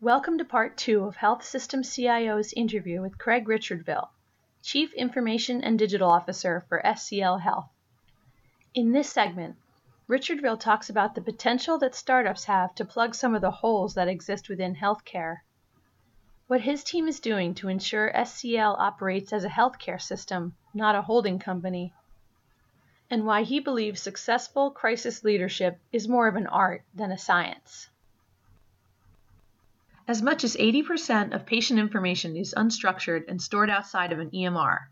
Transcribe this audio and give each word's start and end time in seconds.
Welcome 0.00 0.38
to 0.38 0.44
part 0.44 0.76
two 0.76 1.06
of 1.06 1.16
Health 1.16 1.44
System 1.44 1.82
CIO's 1.82 2.52
interview 2.52 3.02
with 3.02 3.18
Craig 3.18 3.48
Richardville, 3.48 4.10
Chief 4.62 4.92
Information 4.94 5.64
and 5.64 5.76
Digital 5.76 6.08
Officer 6.08 6.64
for 6.68 6.80
SCL 6.84 7.40
Health. 7.40 7.68
In 8.74 8.92
this 8.92 9.10
segment, 9.10 9.56
Richardville 10.08 10.60
talks 10.60 10.88
about 10.88 11.16
the 11.16 11.20
potential 11.20 11.78
that 11.78 11.96
startups 11.96 12.44
have 12.44 12.76
to 12.76 12.84
plug 12.84 13.16
some 13.16 13.34
of 13.34 13.40
the 13.40 13.50
holes 13.50 13.94
that 13.94 14.06
exist 14.06 14.48
within 14.48 14.76
healthcare, 14.76 15.38
what 16.46 16.60
his 16.60 16.84
team 16.84 17.08
is 17.08 17.18
doing 17.18 17.52
to 17.56 17.66
ensure 17.66 18.12
SCL 18.14 18.78
operates 18.78 19.32
as 19.32 19.42
a 19.42 19.48
healthcare 19.48 20.00
system, 20.00 20.54
not 20.72 20.94
a 20.94 21.02
holding 21.02 21.40
company, 21.40 21.92
and 23.10 23.26
why 23.26 23.42
he 23.42 23.58
believes 23.58 24.00
successful 24.00 24.70
crisis 24.70 25.24
leadership 25.24 25.80
is 25.90 26.06
more 26.06 26.28
of 26.28 26.36
an 26.36 26.46
art 26.46 26.84
than 26.94 27.10
a 27.10 27.18
science. 27.18 27.90
As 30.08 30.22
much 30.22 30.42
as 30.42 30.56
80% 30.56 31.34
of 31.34 31.44
patient 31.44 31.78
information 31.78 32.34
is 32.34 32.54
unstructured 32.56 33.24
and 33.28 33.42
stored 33.42 33.68
outside 33.68 34.10
of 34.10 34.18
an 34.18 34.30
EMR. 34.30 34.86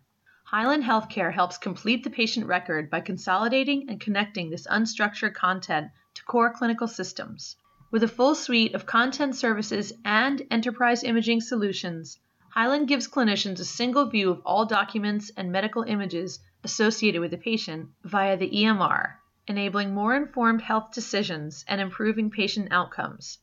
Hyland 0.44 0.84
Healthcare 0.84 1.32
helps 1.32 1.56
complete 1.56 2.04
the 2.04 2.10
patient 2.10 2.44
record 2.44 2.90
by 2.90 3.00
consolidating 3.00 3.88
and 3.88 3.98
connecting 3.98 4.50
this 4.50 4.66
unstructured 4.66 5.32
content 5.32 5.90
to 6.12 6.24
core 6.24 6.52
clinical 6.52 6.86
systems. 6.86 7.56
With 7.90 8.02
a 8.02 8.08
full 8.08 8.34
suite 8.34 8.74
of 8.74 8.84
content 8.84 9.34
services 9.36 9.90
and 10.04 10.42
enterprise 10.50 11.02
imaging 11.02 11.40
solutions, 11.40 12.18
Hyland 12.50 12.86
gives 12.86 13.08
clinicians 13.08 13.58
a 13.58 13.64
single 13.64 14.04
view 14.10 14.30
of 14.30 14.42
all 14.44 14.66
documents 14.66 15.30
and 15.34 15.50
medical 15.50 15.82
images 15.84 16.40
associated 16.62 17.22
with 17.22 17.30
the 17.30 17.38
patient 17.38 17.88
via 18.04 18.36
the 18.36 18.50
EMR, 18.50 19.14
enabling 19.46 19.94
more 19.94 20.14
informed 20.14 20.60
health 20.60 20.92
decisions 20.92 21.64
and 21.66 21.80
improving 21.80 22.30
patient 22.30 22.68
outcomes. 22.70 23.38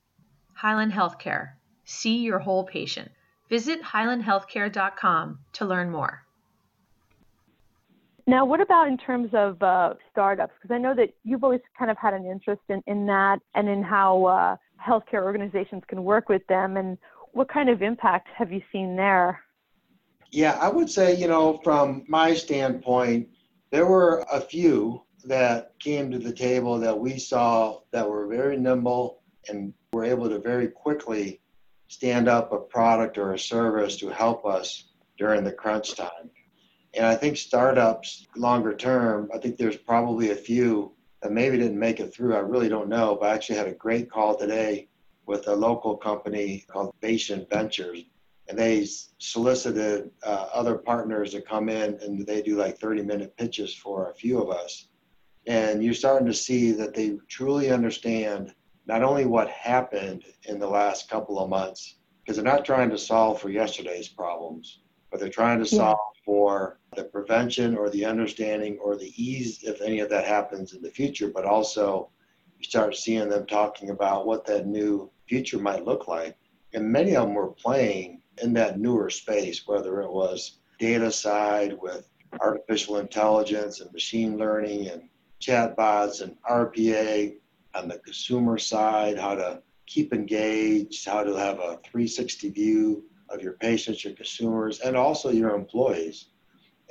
Hyland 0.53 0.94
Healthcare 0.94 1.53
See 1.86 2.18
your 2.18 2.40
whole 2.40 2.64
patient. 2.64 3.12
Visit 3.50 3.82
hylandhealthcare.com 3.82 5.39
to 5.53 5.66
learn 5.66 5.92
more. 5.92 6.23
Now, 8.26 8.45
what 8.45 8.62
about 8.62 8.88
in 8.88 8.98
terms 8.98 9.30
of 9.34 9.62
uh, 9.62 9.95
startups? 10.11 10.54
Because 10.61 10.73
I 10.73 10.78
know 10.78 10.95
that 10.95 11.14
you've 11.23 11.44
always 11.44 11.59
kind 11.78 11.92
of 11.92 11.98
had 11.98 12.14
an 12.14 12.26
interest 12.26 12.61
in, 12.70 12.81
in 12.88 13.06
that 13.08 13.39
and 13.54 13.67
in 13.67 13.84
how 13.84 14.26
uh, 14.26 14.56
healthcare 14.81 15.23
organizations 15.23 15.84
can 15.88 16.04
work 16.04 16.30
with 16.30 16.45
them. 16.48 16.78
And 16.78 16.98
what 17.34 17.50
kind 17.50 17.70
of 17.70 17.81
impact 17.81 18.30
have 18.38 18.52
you 18.52 18.61
seen 18.72 18.95
there? 18.95 19.42
Yeah, 20.31 20.58
I 20.59 20.70
would 20.70 20.89
say, 20.89 21.16
you 21.16 21.28
know, 21.28 21.59
from 21.64 22.06
my 22.08 22.34
standpoint, 22.34 23.28
there 23.72 23.86
were 23.86 24.26
a 24.31 24.39
few 24.39 25.04
that 25.26 25.73
came 25.80 26.09
to 26.11 26.20
the 26.20 26.34
table 26.34 26.80
that 26.80 26.98
we 26.98 27.20
saw 27.20 27.80
that 27.92 28.09
were 28.09 28.28
very 28.28 28.58
nimble 28.58 29.22
and 29.50 29.73
were 29.92 30.06
able 30.06 30.30
to 30.30 30.39
very 30.39 30.67
quickly 30.70 31.42
stand 31.94 32.27
up 32.27 32.52
a 32.52 32.58
product 32.58 33.17
or 33.19 33.33
a 33.33 33.39
service 33.39 33.97
to 33.97 34.09
help 34.09 34.45
us 34.45 34.86
during 35.17 35.44
the 35.44 35.52
crunch 35.52 35.95
time. 35.95 36.30
And 36.95 37.05
I 37.05 37.16
think 37.16 37.38
startups 37.38 38.27
longer 38.36 38.75
term, 38.75 39.30
I 39.33 39.38
think 39.38 39.58
there's 39.58 39.77
probably 39.77 40.31
a 40.31 40.36
few 40.36 40.94
that 41.21 41.31
maybe 41.31 41.58
didn't 41.58 41.80
make 41.80 41.99
it 41.99 42.14
through. 42.14 42.36
I 42.36 42.39
really 42.39 42.67
don't 42.67 42.89
know, 42.89 43.17
but 43.19 43.30
I 43.30 43.36
actually 43.36 43.58
had 43.58 43.67
a 43.67 43.73
great 43.73 44.09
call 44.09 44.36
today 44.36 44.89
with 45.27 45.47
a 45.47 45.55
local 45.55 45.95
company 45.95 46.66
called 46.67 46.94
Patient 46.99 47.47
Ventures. 47.49 48.03
And 48.49 48.58
they 48.58 48.88
solicited 49.19 50.09
uh, 50.23 50.47
other 50.52 50.75
partners 50.75 51.31
to 51.31 51.41
come 51.41 51.69
in 51.69 51.97
and 52.02 52.25
they 52.25 52.41
do 52.41 52.58
like 52.58 52.77
30 52.77 53.03
minute 53.03 53.38
pitches 53.38 53.73
for 53.73 54.09
a 54.09 54.16
few 54.16 54.41
of 54.41 54.49
us. 54.49 54.88
And 55.45 55.83
you're 55.83 55.94
starting 55.94 56.27
to 56.27 56.33
see 56.33 56.71
that 56.71 56.94
they 56.94 57.17
truly 57.30 57.71
understand 57.71 58.53
not 58.86 59.03
only 59.03 59.26
what 59.26 59.50
happened 59.50 60.23
in 60.44 60.59
the 60.59 60.67
last 60.67 61.09
couple 61.09 61.39
of 61.39 61.50
months, 61.50 61.95
because 62.20 62.36
they're 62.38 62.45
not 62.45 62.66
trying 62.66 62.89
to 62.89 62.98
solve 62.98 63.42
for 63.42 63.50
yesterday's 63.50 64.08
problems, 64.08 64.80
but 65.12 65.20
they're 65.20 65.30
trying 65.30 65.59
to 65.59 65.66
solve 65.66 66.00
yeah. 66.16 66.22
for 66.26 66.80
the 66.95 67.04
prevention 67.04 67.78
or 67.78 67.89
the 67.89 68.06
understanding 68.06 68.78
or 68.84 68.95
the 68.95 69.14
ease 69.22 69.64
if 69.64 69.82
any 69.82 69.99
of 69.99 70.10
that 70.10 70.26
happens 70.26 70.73
in 70.73 70.82
the 70.82 70.89
future, 70.89 71.30
but 71.30 71.45
also 71.45 72.10
you 72.58 72.64
start 72.66 72.95
seeing 72.95 73.30
them 73.30 73.45
talking 73.45 73.89
about 73.89 74.26
what 74.26 74.45
that 74.45 74.67
new 74.67 75.10
future 75.27 75.60
might 75.60 75.86
look 75.86 76.08
like. 76.08 76.38
And 76.73 76.92
many 76.92 77.15
of 77.15 77.26
them 77.26 77.36
were 77.36 77.52
playing 77.52 78.21
in 78.42 78.54
that 78.54 78.80
newer 78.80 79.10
space, 79.10 79.67
whether 79.67 80.02
it 80.02 80.11
was 80.11 80.60
data 80.80 81.11
side 81.11 81.77
with 81.80 82.10
artificial 82.42 82.98
intelligence 82.98 83.80
and 83.80 83.92
machine 83.94 84.38
learning 84.38 84.88
and 84.88 85.10
chatbots 85.39 86.21
and 86.21 86.36
RPA 86.50 87.36
on 87.76 87.88
the 87.88 88.00
consumer 88.00 88.58
side, 88.58 89.17
how 89.17 89.36
to 89.36 89.61
keep 89.86 90.14
engaged, 90.14 91.06
how 91.06 91.23
to 91.23 91.34
have 91.36 91.60
a 91.60 91.80
360 91.84 92.50
view 92.50 93.04
of 93.30 93.42
your 93.42 93.54
patients, 93.54 94.04
your 94.04 94.14
consumers, 94.14 94.80
and 94.80 94.95
also 94.95 95.32
your 95.32 95.56
employees, 95.56 96.28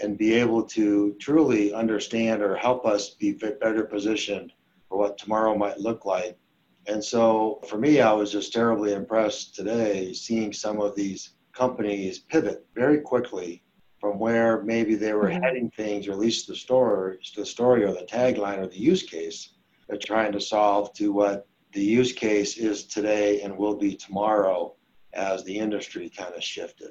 and 0.01 0.19
be 0.19 0.35
able 0.35 0.63
to 0.63 1.15
truly 1.21 1.73
understand 1.73 2.43
or 2.43 2.57
help 2.57 2.85
us 2.85 3.11
be 3.11 3.33
better 3.33 3.85
positioned 3.85 4.53
for 4.89 4.99
what 4.99 5.19
tomorrow 5.19 5.57
might 5.57 5.79
look 5.79 6.05
like. 6.05 6.37
And 6.87 7.03
so 7.03 7.61
for 7.69 7.79
me, 7.79 8.01
I 8.01 8.13
was 8.13 8.33
just 8.33 8.53
terribly 8.53 8.93
impressed 8.93 9.55
today 9.55 10.13
seeing 10.13 10.53
some 10.53 10.81
of 10.81 10.97
these 10.97 11.31
companies 11.53 12.19
pivot 12.19 12.67
very 12.75 13.01
quickly 13.01 13.63
from 14.01 14.19
where 14.19 14.63
maybe 14.63 14.97
they 14.97 15.13
were 15.13 15.29
mm-hmm. 15.29 15.43
heading 15.43 15.71
things, 15.77 16.09
or 16.09 16.13
at 16.13 16.19
least 16.19 16.49
the 16.49 16.57
story, 16.57 17.19
the 17.37 17.47
story 17.47 17.85
or 17.85 17.93
the 17.93 18.07
tagline 18.11 18.59
or 18.59 18.67
the 18.67 18.79
use 18.79 19.05
case 19.05 19.51
trying 19.99 20.33
to 20.33 20.41
solve 20.41 20.93
to 20.95 21.13
what 21.13 21.47
the 21.73 21.83
use 21.83 22.13
case 22.13 22.57
is 22.57 22.85
today 22.85 23.41
and 23.41 23.57
will 23.57 23.77
be 23.77 23.95
tomorrow 23.95 24.75
as 25.15 25.45
the 25.45 25.59
industry 25.59 26.09
kind 26.09 26.35
of 26.35 26.43
shifted. 26.43 26.91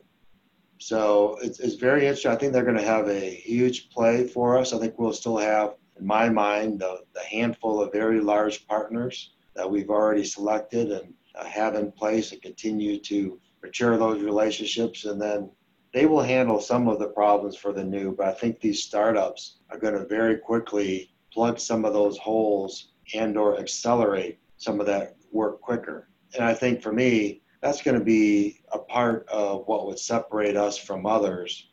So 0.79 1.38
it's, 1.41 1.59
it's 1.59 1.75
very 1.75 2.01
interesting. 2.01 2.31
I 2.31 2.35
think 2.35 2.53
they're 2.53 2.63
going 2.63 2.78
to 2.78 2.84
have 2.84 3.07
a 3.07 3.29
huge 3.29 3.91
play 3.91 4.28
for 4.28 4.57
us. 4.57 4.73
I 4.73 4.79
think 4.79 4.97
we'll 4.97 5.13
still 5.13 5.38
have, 5.38 5.75
in 6.00 6.06
my 6.06 6.29
mind, 6.29 6.79
the, 6.79 7.01
the 7.13 7.22
handful 7.22 7.81
of 7.81 7.91
very 7.91 8.19
large 8.19 8.67
partners 8.67 9.33
that 9.56 9.69
we've 9.69 9.91
already 9.91 10.23
selected 10.23 10.91
and 10.91 11.13
uh, 11.35 11.45
have 11.45 11.75
in 11.75 11.91
place 11.91 12.31
and 12.31 12.41
continue 12.41 13.00
to 13.00 13.39
mature 13.62 13.97
those 13.97 14.23
relationships. 14.23 15.06
And 15.06 15.22
then 15.22 15.51
they 15.94 16.07
will 16.07 16.23
handle 16.23 16.59
some 16.59 16.88
of 16.88 16.97
the 16.97 17.09
problems 17.09 17.56
for 17.56 17.73
the 17.73 17.83
new. 17.83 18.16
But 18.16 18.28
I 18.28 18.33
think 18.33 18.59
these 18.59 18.83
startups 18.83 19.59
are 19.69 19.78
going 19.78 19.94
to 19.94 20.06
very 20.06 20.38
quickly 20.38 21.12
plug 21.31 21.59
some 21.59 21.85
of 21.85 21.94
those 21.94 22.18
holes 22.18 22.91
and 23.13 23.38
or 23.38 23.59
accelerate 23.59 24.39
some 24.57 24.79
of 24.79 24.85
that 24.85 25.16
work 25.31 25.61
quicker. 25.61 26.09
And 26.35 26.44
I 26.44 26.53
think 26.53 26.81
for 26.81 26.91
me, 26.91 27.41
that's 27.61 27.81
going 27.81 27.97
to 27.97 28.03
be 28.03 28.61
a 28.72 28.79
part 28.79 29.27
of 29.29 29.67
what 29.67 29.85
would 29.85 29.99
separate 29.99 30.57
us 30.57 30.77
from 30.77 31.05
others 31.05 31.69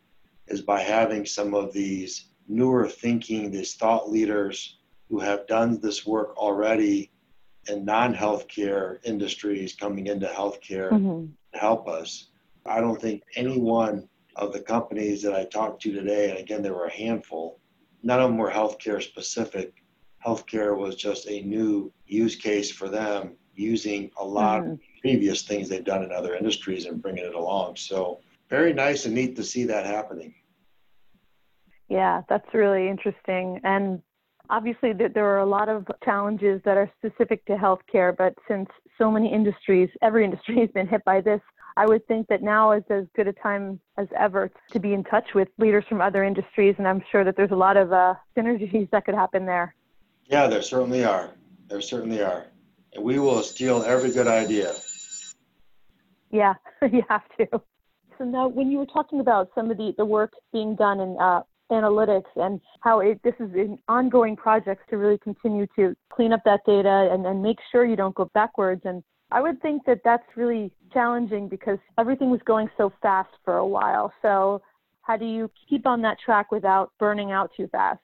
is 0.48 0.60
by 0.62 0.80
having 0.80 1.24
some 1.24 1.54
of 1.54 1.72
these 1.72 2.28
newer 2.46 2.88
thinking, 2.88 3.50
these 3.50 3.74
thought 3.74 4.10
leaders 4.10 4.78
who 5.08 5.18
have 5.20 5.46
done 5.46 5.80
this 5.80 6.06
work 6.06 6.36
already 6.36 7.10
in 7.68 7.84
non-healthcare 7.84 8.98
industries 9.04 9.74
coming 9.74 10.06
into 10.06 10.26
healthcare 10.26 10.90
mm-hmm. 10.90 11.26
to 11.52 11.58
help 11.58 11.88
us. 11.88 12.28
I 12.66 12.80
don't 12.80 13.00
think 13.00 13.22
any 13.36 13.58
one 13.58 14.08
of 14.36 14.52
the 14.52 14.60
companies 14.60 15.22
that 15.22 15.34
I 15.34 15.44
talked 15.44 15.82
to 15.82 15.92
today, 15.92 16.30
and 16.30 16.38
again, 16.38 16.62
there 16.62 16.74
were 16.74 16.86
a 16.86 16.92
handful, 16.92 17.60
none 18.02 18.20
of 18.20 18.30
them 18.30 18.38
were 18.38 18.50
healthcare 18.50 19.02
specific, 19.02 19.77
healthcare 20.24 20.76
was 20.76 20.96
just 20.96 21.28
a 21.28 21.42
new 21.42 21.92
use 22.06 22.36
case 22.36 22.70
for 22.70 22.88
them 22.88 23.36
using 23.54 24.10
a 24.18 24.24
lot 24.24 24.62
mm-hmm. 24.62 24.72
of 24.72 24.80
previous 25.00 25.42
things 25.42 25.68
they've 25.68 25.84
done 25.84 26.02
in 26.02 26.12
other 26.12 26.34
industries 26.34 26.86
and 26.86 27.02
bringing 27.02 27.24
it 27.24 27.34
along. 27.34 27.76
So 27.76 28.20
very 28.48 28.72
nice 28.72 29.04
and 29.04 29.14
neat 29.14 29.36
to 29.36 29.44
see 29.44 29.64
that 29.64 29.84
happening. 29.84 30.34
Yeah, 31.88 32.22
that's 32.28 32.52
really 32.52 32.88
interesting. 32.88 33.60
And 33.64 34.02
obviously 34.50 34.92
there 34.92 35.26
are 35.26 35.40
a 35.40 35.46
lot 35.46 35.68
of 35.68 35.86
challenges 36.04 36.60
that 36.64 36.76
are 36.76 36.90
specific 36.98 37.44
to 37.46 37.56
healthcare, 37.56 38.16
but 38.16 38.34
since 38.46 38.68
so 38.96 39.10
many 39.10 39.32
industries, 39.32 39.88
every 40.02 40.24
industry 40.24 40.58
has 40.60 40.70
been 40.70 40.86
hit 40.86 41.04
by 41.04 41.20
this, 41.20 41.40
I 41.76 41.86
would 41.86 42.06
think 42.08 42.26
that 42.26 42.42
now 42.42 42.72
is 42.72 42.82
as 42.90 43.04
good 43.14 43.28
a 43.28 43.32
time 43.32 43.78
as 43.98 44.08
ever 44.18 44.50
to 44.72 44.80
be 44.80 44.94
in 44.94 45.04
touch 45.04 45.28
with 45.34 45.46
leaders 45.58 45.84
from 45.88 46.00
other 46.00 46.24
industries, 46.24 46.74
and 46.76 46.88
I'm 46.88 47.02
sure 47.12 47.22
that 47.22 47.36
there's 47.36 47.52
a 47.52 47.56
lot 47.56 47.76
of 47.76 47.92
uh, 47.92 48.14
synergies 48.36 48.90
that 48.90 49.04
could 49.04 49.14
happen 49.14 49.46
there. 49.46 49.76
Yeah, 50.28 50.46
there 50.46 50.62
certainly 50.62 51.04
are. 51.04 51.30
There 51.68 51.80
certainly 51.80 52.22
are. 52.22 52.46
And 52.92 53.02
we 53.02 53.18
will 53.18 53.42
steal 53.42 53.82
every 53.82 54.10
good 54.10 54.28
idea. 54.28 54.74
Yeah, 56.30 56.54
you 56.92 57.02
have 57.08 57.22
to. 57.38 57.46
So 58.18 58.24
now, 58.24 58.48
when 58.48 58.70
you 58.70 58.78
were 58.78 58.86
talking 58.86 59.20
about 59.20 59.50
some 59.54 59.70
of 59.70 59.76
the, 59.76 59.94
the 59.96 60.04
work 60.04 60.32
being 60.52 60.74
done 60.74 61.00
in 61.00 61.16
uh, 61.20 61.42
analytics 61.70 62.30
and 62.36 62.60
how 62.80 63.00
it, 63.00 63.20
this 63.22 63.34
is 63.38 63.50
an 63.54 63.78
ongoing 63.88 64.36
project 64.36 64.88
to 64.90 64.98
really 64.98 65.18
continue 65.18 65.66
to 65.76 65.94
clean 66.12 66.32
up 66.32 66.40
that 66.44 66.60
data 66.66 67.08
and, 67.12 67.26
and 67.26 67.42
make 67.42 67.58
sure 67.70 67.84
you 67.84 67.96
don't 67.96 68.14
go 68.14 68.30
backwards. 68.34 68.82
And 68.84 69.02
I 69.30 69.40
would 69.40 69.62
think 69.62 69.84
that 69.86 70.00
that's 70.04 70.24
really 70.36 70.72
challenging 70.92 71.48
because 71.48 71.78
everything 71.98 72.30
was 72.30 72.40
going 72.44 72.68
so 72.76 72.92
fast 73.00 73.30
for 73.44 73.56
a 73.56 73.66
while. 73.66 74.12
So, 74.20 74.62
how 75.02 75.16
do 75.16 75.24
you 75.24 75.50
keep 75.70 75.86
on 75.86 76.02
that 76.02 76.18
track 76.22 76.52
without 76.52 76.92
burning 76.98 77.32
out 77.32 77.50
too 77.56 77.66
fast? 77.68 78.00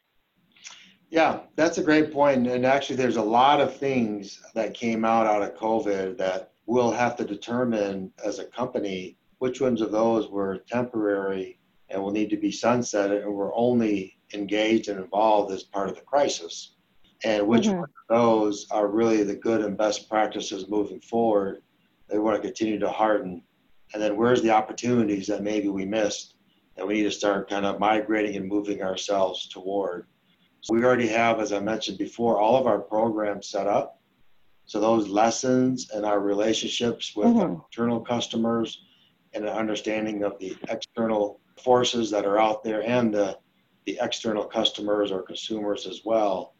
Yeah, 1.11 1.41
that's 1.57 1.79
a 1.79 1.83
great 1.83 2.13
point. 2.13 2.47
And 2.47 2.67
actually, 2.67 2.97
there's 2.97 3.17
a 3.17 3.23
lot 3.23 3.61
of 3.61 3.77
things 3.77 4.43
that 4.55 4.75
came 4.75 5.05
out 5.05 5.27
out 5.27 5.43
of 5.43 5.57
COVID 5.57 6.19
that 6.19 6.53
we'll 6.67 6.91
have 6.91 7.17
to 7.17 7.25
determine 7.25 8.13
as 8.25 8.39
a 8.39 8.47
company 8.47 9.17
which 9.39 9.61
ones 9.61 9.81
of 9.81 9.93
those 9.93 10.29
were 10.29 10.65
temporary 10.69 11.59
and 11.91 12.03
will 12.03 12.11
need 12.11 12.31
to 12.31 12.37
be 12.37 12.51
sunsetted 12.51 13.23
and 13.23 13.33
were 13.33 13.55
only 13.55 14.19
engaged 14.33 14.89
and 14.89 14.99
involved 14.99 15.53
as 15.53 15.63
part 15.63 15.89
of 15.89 15.95
the 15.95 16.01
crisis. 16.03 16.75
And 17.25 17.47
which 17.47 17.67
mm-hmm. 17.67 17.85
of 17.85 17.91
those 18.09 18.67
are 18.71 18.89
really 18.89 19.23
the 19.23 19.37
good 19.37 19.61
and 19.61 19.77
best 19.77 20.09
practices 20.09 20.69
moving 20.69 21.01
forward 21.01 21.63
they 22.09 22.19
want 22.19 22.37
to 22.37 22.47
continue 22.47 22.79
to 22.79 22.91
harden. 22.91 23.43
And 23.93 24.03
then 24.03 24.17
where's 24.17 24.43
the 24.43 24.51
opportunities 24.51 25.27
that 25.29 25.43
maybe 25.43 25.69
we 25.69 25.87
missed 25.87 26.35
that 26.77 26.87
we 26.87 26.95
need 26.95 27.05
to 27.05 27.11
start 27.11 27.49
kind 27.49 27.65
of 27.65 27.79
migrating 27.79 28.37
and 28.37 28.49
moving 28.49 28.83
ourselves 28.83 29.49
toward. 29.49 30.07
So 30.65 30.73
we 30.73 30.83
already 30.83 31.09
have, 31.09 31.41
as 31.41 31.53
I 31.53 31.61
mentioned 31.61 31.99
before, 31.99 32.41
all 32.41 32.57
of 32.57 32.67
our 32.67 32.81
programs 32.81 33.51
set 33.51 33.67
up. 33.67 34.01
So 34.65 34.81
those 34.81 35.09
lessons 35.09 35.91
and 35.91 36.07
our 36.07 36.21
relationships 36.21 37.15
with 37.15 37.29
mm-hmm. 37.29 37.61
internal 37.61 38.01
customers 38.01 38.83
and 39.35 39.45
an 39.45 39.51
understanding 39.51 40.23
of 40.23 40.39
the 40.39 40.57
external 40.71 41.39
forces 41.63 42.11
that 42.13 42.25
are 42.25 42.39
out 42.39 42.65
there 42.65 42.83
and 42.83 43.13
the, 43.13 43.39
the 43.85 43.99
external 44.01 44.47
customers 44.47 45.13
or 45.13 45.21
consumers 45.21 45.87
as 45.87 46.01
well 46.03 46.55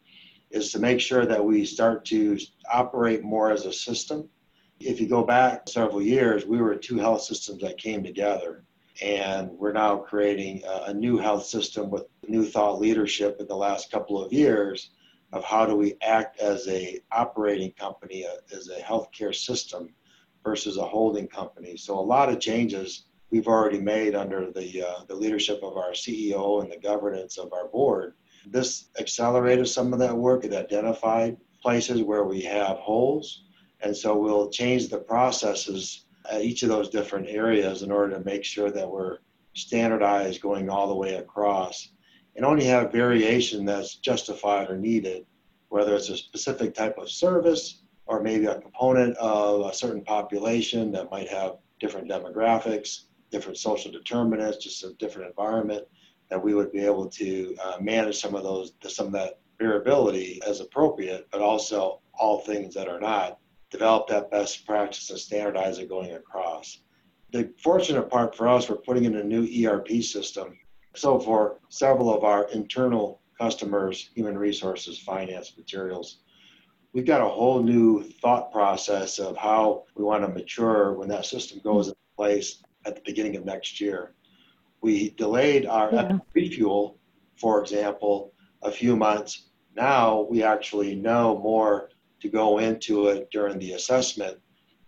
is 0.51 0.71
to 0.73 0.77
make 0.77 1.01
sure 1.01 1.25
that 1.25 1.43
we 1.43 1.65
start 1.65 2.05
to 2.05 2.37
operate 2.71 3.23
more 3.23 3.49
as 3.49 3.65
a 3.65 3.73
system. 3.73 4.29
If 4.79 5.01
you 5.01 5.07
go 5.07 5.23
back 5.23 5.67
several 5.67 6.03
years, 6.03 6.45
we 6.45 6.59
were 6.59 6.75
two 6.75 6.99
health 6.99 7.23
systems 7.23 7.59
that 7.63 7.79
came 7.79 8.03
together 8.03 8.65
and 9.01 9.49
we're 9.51 9.73
now 9.73 9.97
creating 9.97 10.61
a, 10.85 10.93
new 10.93 11.17
health 11.17 11.45
system 11.45 11.89
with 11.89 12.05
new 12.29 12.45
thought 12.45 12.79
leadership 12.79 13.37
in 13.39 13.47
the 13.47 13.55
last 13.55 13.91
couple 13.91 14.23
of 14.23 14.31
years 14.33 14.91
of 15.33 15.43
how 15.43 15.65
do 15.65 15.75
we 15.75 15.95
act 16.01 16.39
as 16.39 16.67
a 16.67 16.99
operating 17.11 17.71
company 17.71 18.25
uh, 18.25 18.55
as 18.55 18.69
a 18.69 18.79
healthcare 18.81 19.35
system 19.35 19.93
versus 20.43 20.77
a 20.77 20.83
holding 20.83 21.27
company. 21.27 21.75
So 21.75 21.99
a 21.99 22.01
lot 22.01 22.29
of 22.29 22.39
changes 22.39 23.05
we've 23.31 23.47
already 23.47 23.79
made 23.79 24.15
under 24.15 24.51
the 24.51 24.83
uh, 24.83 25.03
the 25.07 25.15
leadership 25.15 25.59
of 25.63 25.77
our 25.77 25.91
CEO 25.91 26.61
and 26.61 26.71
the 26.71 26.77
governance 26.77 27.37
of 27.37 27.51
our 27.53 27.67
board. 27.67 28.13
This 28.47 28.89
accelerated 28.99 29.67
some 29.67 29.91
of 29.91 29.99
that 29.99 30.15
work. 30.15 30.45
It 30.45 30.53
identified 30.53 31.37
places 31.61 32.03
where 32.03 32.23
we 32.23 32.41
have 32.41 32.77
holes. 32.77 33.43
And 33.81 33.95
so 33.95 34.15
we'll 34.15 34.49
change 34.49 34.87
the 34.87 34.99
processes 34.99 36.05
at 36.29 36.41
each 36.41 36.63
of 36.63 36.69
those 36.69 36.89
different 36.89 37.27
areas 37.27 37.81
in 37.81 37.91
order 37.91 38.15
to 38.15 38.23
make 38.23 38.43
sure 38.43 38.71
that 38.71 38.89
we're 38.89 39.17
standardized 39.53 40.41
going 40.41 40.69
all 40.69 40.87
the 40.87 40.95
way 40.95 41.15
across 41.15 41.89
and 42.35 42.45
only 42.45 42.65
have 42.65 42.91
variation 42.91 43.65
that's 43.65 43.95
justified 43.95 44.69
or 44.69 44.77
needed, 44.77 45.25
whether 45.69 45.95
it's 45.95 46.09
a 46.09 46.17
specific 46.17 46.73
type 46.73 46.97
of 46.97 47.09
service 47.09 47.83
or 48.05 48.21
maybe 48.21 48.45
a 48.45 48.59
component 48.61 49.15
of 49.17 49.65
a 49.65 49.73
certain 49.73 50.03
population 50.03 50.91
that 50.91 51.09
might 51.11 51.27
have 51.27 51.57
different 51.79 52.09
demographics, 52.09 53.05
different 53.31 53.57
social 53.57 53.91
determinants, 53.91 54.63
just 54.63 54.83
a 54.83 54.93
different 54.93 55.29
environment, 55.29 55.83
that 56.29 56.41
we 56.41 56.53
would 56.53 56.71
be 56.71 56.79
able 56.79 57.07
to 57.07 57.55
uh, 57.63 57.77
manage 57.79 58.19
some 58.19 58.35
of 58.35 58.43
those, 58.43 58.73
some 58.87 59.07
of 59.07 59.13
that 59.13 59.39
variability 59.59 60.41
as 60.47 60.59
appropriate, 60.59 61.27
but 61.31 61.41
also 61.41 61.99
all 62.13 62.39
things 62.39 62.73
that 62.73 62.87
are 62.87 62.99
not 62.99 63.39
develop 63.69 64.07
that 64.07 64.31
best 64.31 64.65
practice 64.65 65.09
and 65.09 65.19
standardize 65.19 65.79
it 65.79 65.89
going 65.89 66.13
across. 66.13 66.81
The 67.31 67.51
fortunate 67.61 68.09
part 68.09 68.35
for 68.35 68.47
us, 68.47 68.69
we're 68.69 68.77
putting 68.77 69.05
in 69.05 69.17
a 69.17 69.23
new 69.23 69.67
ERP 69.67 70.01
system. 70.01 70.57
So 70.95 71.19
for 71.19 71.59
several 71.69 72.13
of 72.13 72.23
our 72.23 72.49
internal 72.51 73.21
customers, 73.39 74.09
human 74.15 74.37
resources, 74.37 74.97
finance, 74.97 75.53
materials, 75.57 76.19
we've 76.93 77.05
got 77.05 77.21
a 77.21 77.29
whole 77.29 77.61
new 77.61 78.03
thought 78.21 78.51
process 78.51 79.19
of 79.19 79.35
how 79.35 79.83
we 79.95 80.05
want 80.05 80.23
to 80.23 80.29
mature 80.29 80.93
when 80.93 81.09
that 81.09 81.25
system 81.25 81.59
goes 81.63 81.89
in 81.89 81.95
place 82.15 82.63
at 82.85 82.95
the 82.95 83.01
beginning 83.05 83.35
of 83.35 83.43
next 83.43 83.81
year. 83.81 84.13
We 84.81 85.09
delayed 85.11 85.65
our 85.65 85.93
yeah. 85.93 86.17
refuel, 86.33 86.97
for 87.35 87.59
example, 87.59 88.33
a 88.61 88.71
few 88.71 88.95
months. 88.95 89.49
Now 89.75 90.21
we 90.21 90.43
actually 90.43 90.95
know 90.95 91.37
more 91.39 91.89
to 92.21 92.29
go 92.29 92.59
into 92.59 93.07
it 93.07 93.29
during 93.31 93.59
the 93.59 93.73
assessment 93.73 94.37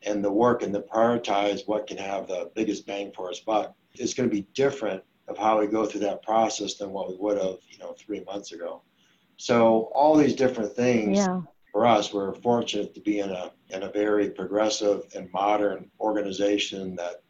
and 0.04 0.24
the 0.24 0.32
work 0.32 0.64
and 0.64 0.74
the 0.74 0.84
prioritize 0.84 1.68
what 1.68 1.88
can 1.88 1.98
have 1.98 2.28
the 2.28 2.50
biggest 2.56 2.88
bang 2.88 3.12
for 3.14 3.30
its 3.30 3.42
buck 3.42 3.76
is 3.96 4.14
going 4.14 4.30
to 4.30 4.34
be 4.34 4.48
different 4.54 5.04
of 5.28 5.38
how 5.38 5.60
we 5.60 5.68
go 5.68 5.86
through 5.86 6.02
that 6.02 6.24
process 6.24 6.76
than 6.76 6.92
what 6.92 7.10
we 7.10 7.16
would 7.18 7.38
have, 7.38 7.58
you 7.70 7.78
know, 7.80 7.94
three 7.94 8.24
months 8.24 8.52
ago. 8.52 8.82
So 9.38 9.92
all 9.94 10.16
these 10.16 10.36
different 10.36 10.74
things 10.74 11.18
yeah. 11.18 11.42
for 11.72 11.86
us, 11.86 12.14
we're 12.14 12.34
fortunate 12.36 12.94
to 12.96 13.02
be 13.02 13.20
in 13.20 13.30
a 13.30 13.52
in 13.70 13.84
a 13.84 13.92
very 13.92 14.30
progressive 14.30 15.04
and 15.16 15.32
modern 15.32 15.92
organization 16.00 16.96
that 16.96 17.22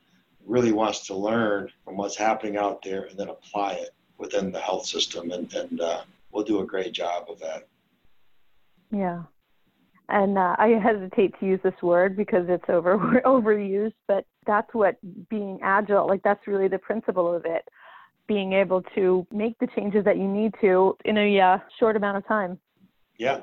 really 0.45 0.71
wants 0.71 1.05
to 1.07 1.15
learn 1.15 1.69
from 1.83 1.97
what's 1.97 2.15
happening 2.15 2.57
out 2.57 2.81
there 2.81 3.03
and 3.03 3.17
then 3.19 3.29
apply 3.29 3.73
it 3.73 3.89
within 4.17 4.51
the 4.51 4.59
health 4.59 4.85
system, 4.85 5.31
and, 5.31 5.53
and 5.53 5.81
uh, 5.81 6.01
we'll 6.31 6.43
do 6.43 6.61
a 6.61 6.65
great 6.65 6.93
job 6.93 7.25
of 7.29 7.39
that. 7.39 7.67
Yeah, 8.91 9.23
and 10.09 10.37
uh, 10.37 10.55
I 10.57 10.69
hesitate 10.81 11.37
to 11.39 11.45
use 11.45 11.59
this 11.63 11.79
word 11.81 12.15
because 12.15 12.45
it's 12.47 12.69
over 12.69 12.97
overused, 13.25 13.93
but 14.07 14.25
that's 14.45 14.73
what 14.73 14.95
being 15.29 15.59
agile, 15.61 16.07
like 16.07 16.23
that's 16.23 16.47
really 16.47 16.69
the 16.69 16.79
principle 16.79 17.33
of 17.33 17.45
it, 17.45 17.67
being 18.27 18.53
able 18.53 18.81
to 18.95 19.25
make 19.31 19.57
the 19.59 19.67
changes 19.67 20.03
that 20.05 20.17
you 20.17 20.27
need 20.27 20.53
to 20.61 20.97
in 21.05 21.17
a 21.17 21.39
uh, 21.39 21.57
short 21.79 21.95
amount 21.95 22.17
of 22.17 22.27
time. 22.27 22.59
Yeah, 23.17 23.41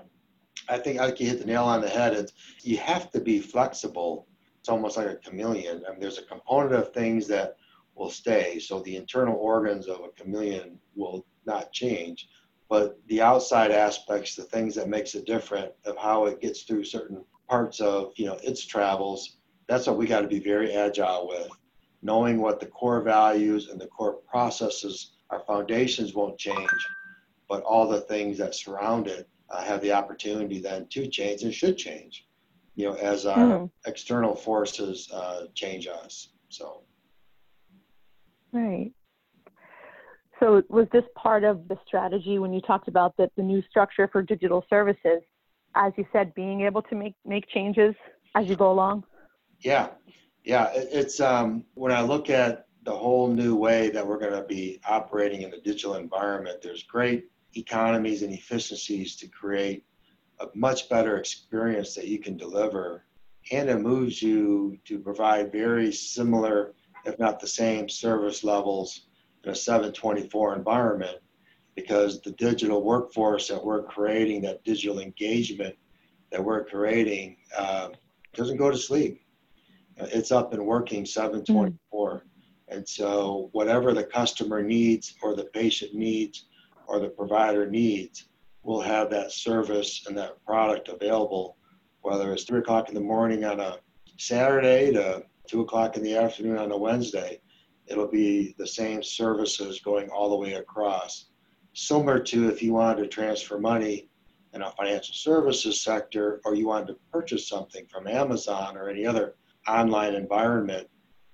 I 0.69 0.79
think 0.79 1.01
I 1.01 1.11
can 1.11 1.27
hit 1.27 1.41
the 1.41 1.47
nail 1.47 1.65
on 1.65 1.81
the 1.81 1.89
head. 1.89 2.13
It's, 2.13 2.33
you 2.63 2.77
have 2.79 3.11
to 3.13 3.21
be 3.21 3.41
flexible. 3.41 4.27
It's 4.61 4.69
almost 4.69 4.97
like 4.97 5.07
a 5.07 5.17
chameleon. 5.17 5.83
I 5.87 5.93
mean, 5.93 6.01
there's 6.01 6.19
a 6.19 6.25
component 6.25 6.75
of 6.75 6.93
things 6.93 7.27
that 7.29 7.57
will 7.95 8.11
stay. 8.11 8.59
So 8.59 8.81
the 8.81 8.97
internal 8.97 9.37
organs 9.37 9.89
of 9.89 10.01
a 10.01 10.09
chameleon 10.21 10.79
will 10.95 11.27
not 11.47 11.73
change 11.73 12.29
but 12.69 12.99
the 13.07 13.21
outside 13.23 13.71
aspects, 13.71 14.35
the 14.35 14.43
things 14.43 14.75
that 14.75 14.89
makes 14.89 15.15
it 15.15 15.27
different 15.27 15.73
of 15.85 15.97
how 15.97 16.27
it 16.27 16.41
gets 16.41 16.63
through 16.63 16.85
certain 16.85 17.25
parts 17.49 17.81
of 17.81 18.13
you 18.17 18.27
know 18.27 18.39
its 18.43 18.65
travels, 18.65 19.37
that's 19.69 19.87
what 19.87 19.97
we 19.97 20.07
got 20.07 20.23
to 20.23 20.29
be 20.29 20.41
very 20.41 20.73
agile 20.73 21.29
with. 21.29 21.49
Knowing 22.05 22.39
what 22.39 22.61
the 22.61 22.67
core 22.67 23.01
values 23.01 23.71
and 23.71 23.81
the 23.81 23.87
core 23.87 24.19
processes, 24.29 25.15
our 25.31 25.41
foundations 25.41 26.15
won't 26.15 26.39
change, 26.39 26.69
but 27.49 27.62
all 27.62 27.89
the 27.89 28.03
things 28.03 28.37
that 28.37 28.55
surround 28.55 29.09
it 29.09 29.27
uh, 29.51 29.62
have 29.65 29.81
the 29.81 29.91
opportunity 29.91 30.61
then 30.61 30.87
to 30.91 31.09
change 31.09 31.43
and 31.43 31.53
should 31.53 31.79
change. 31.79 32.27
You 32.77 32.91
know, 32.91 32.95
as 32.97 33.25
our 33.25 33.39
mm. 33.39 33.71
external 33.87 34.37
forces 34.37 35.11
uh, 35.12 35.47
change 35.55 35.87
us. 35.87 36.29
So. 36.51 36.83
Right. 38.53 38.93
So 40.41 40.63
was 40.69 40.87
this 40.93 41.05
part 41.17 41.43
of 41.43 41.69
the 41.69 41.79
strategy 41.87 42.39
when 42.39 42.53
you 42.53 42.61
talked 42.61 42.89
about 42.89 43.17
the, 43.17 43.31
the 43.37 43.43
new 43.43 43.63
structure 43.70 44.08
for 44.13 44.20
digital 44.20 44.65
services? 44.69 45.23
As 45.75 45.93
you 45.96 46.05
said, 46.13 46.34
being 46.34 46.63
able 46.63 46.82
to 46.82 46.94
make, 46.94 47.15
make 47.25 47.49
changes 47.49 47.94
as 48.34 48.46
you 48.46 48.56
go 48.56 48.70
along? 48.70 49.05
Yeah, 49.61 49.89
yeah. 50.44 50.70
It's 50.74 51.20
um, 51.20 51.65
when 51.74 51.93
I 51.93 52.03
look 52.03 52.31
at 52.31 52.67
the 52.84 52.94
whole 52.94 53.29
new 53.29 53.56
way 53.56 53.89
that 53.91 54.06
we're 54.06 54.19
going 54.19 54.34
to 54.34 54.46
be 54.46 54.79
operating 54.86 55.43
in 55.43 55.51
the 55.51 55.58
digital 55.58 55.94
environment, 55.94 56.60
there's 56.63 56.82
great 56.82 57.31
economies 57.56 58.22
and 58.22 58.32
efficiencies 58.32 59.17
to 59.17 59.29
create 59.29 59.84
a 60.41 60.48
much 60.55 60.89
better 60.89 61.17
experience 61.17 61.94
that 61.94 62.08
you 62.08 62.19
can 62.19 62.36
deliver. 62.36 63.05
And 63.53 63.69
it 63.70 63.81
moves 63.81 64.22
you 64.22 64.79
to 64.84 64.98
provide 64.98 65.53
very 65.53 65.93
similar, 65.93 66.74
if 67.05 67.19
not 67.19 67.41
the 67.41 67.46
same, 67.46 67.89
service 67.89 68.44
levels 68.44 69.06
in 69.44 69.51
a 69.51 69.55
724 69.55 70.56
environment 70.56 71.19
because 71.74 72.20
the 72.20 72.32
digital 72.32 72.82
workforce 72.82 73.48
that 73.48 73.65
we're 73.65 73.82
creating, 73.82 74.43
that 74.43 74.65
digital 74.65 75.01
engagement 75.01 75.74
that 76.31 76.43
we're 76.43 76.65
creating, 76.65 77.36
uh, 77.56 77.89
doesn't 78.34 78.56
go 78.56 78.70
to 78.70 78.77
sleep. 78.77 79.24
It's 79.96 80.32
up 80.32 80.53
and 80.53 80.67
working 80.67 81.06
724. 81.06 82.10
Mm-hmm. 82.10 82.29
And 82.69 82.89
so, 82.89 83.51
whatever 83.53 83.93
the 83.93 84.05
customer 84.05 84.63
needs, 84.63 85.15
or 85.22 85.36
the 85.36 85.44
patient 85.44 85.94
needs, 85.94 86.46
or 86.86 86.98
the 86.98 87.08
provider 87.08 87.69
needs, 87.69 88.29
we'll 88.63 88.81
have 88.81 89.10
that 89.10 89.32
service 89.32 90.05
and 90.06 90.17
that 90.17 90.43
product 90.44 90.89
available, 90.89 91.56
whether 92.01 92.32
it's 92.32 92.44
3 92.44 92.60
o'clock 92.60 92.89
in 92.89 92.94
the 92.94 93.01
morning 93.01 93.44
on 93.44 93.60
a 93.60 93.79
Saturday 94.17 94.93
to 94.93 95.24
2 95.48 95.60
o'clock 95.60 95.96
in 95.96 96.03
the 96.03 96.17
afternoon 96.17 96.58
on 96.58 96.72
a 96.72 96.77
Wednesday 96.77 97.41
it'll 97.86 98.08
be 98.08 98.55
the 98.58 98.67
same 98.67 99.03
services 99.03 99.81
going 99.81 100.08
all 100.08 100.31
the 100.31 100.36
way 100.36 100.55
across. 100.55 101.27
Similar 101.74 102.20
to 102.20 102.48
if 102.48 102.63
you 102.63 102.72
wanted 102.72 103.03
to 103.03 103.08
transfer 103.08 103.58
money 103.58 104.08
in 104.53 104.63
a 104.63 104.70
financial 104.72 105.15
services 105.15 105.81
sector 105.81 106.41
or 106.44 106.55
you 106.55 106.67
wanted 106.67 106.89
to 106.89 106.98
purchase 107.13 107.48
something 107.48 107.86
from 107.86 108.06
Amazon 108.06 108.77
or 108.77 108.89
any 108.89 109.05
other 109.05 109.34
online 109.69 110.15
environment, 110.15 110.89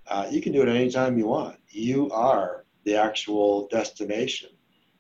uh, 0.07 0.27
you 0.31 0.41
can 0.41 0.53
do 0.53 0.63
it 0.63 0.69
anytime 0.69 1.19
you 1.19 1.27
want. 1.27 1.57
You 1.69 2.11
are 2.11 2.65
the 2.85 2.97
actual 2.97 3.69
destination. 3.69 4.51